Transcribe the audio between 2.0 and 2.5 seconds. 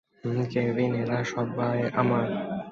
আমার।